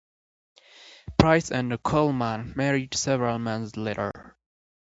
Price 1.19 1.51
and 1.51 1.77
Coleman 1.83 2.53
married 2.55 2.95
several 2.95 3.37
months 3.37 3.77
later. 3.77 4.35